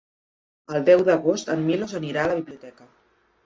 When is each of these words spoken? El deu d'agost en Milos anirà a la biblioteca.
El 0.77 0.87
deu 0.87 1.03
d'agost 1.11 1.53
en 1.59 1.63
Milos 1.69 1.95
anirà 2.03 2.27
a 2.27 2.33
la 2.35 2.41
biblioteca. 2.43 2.93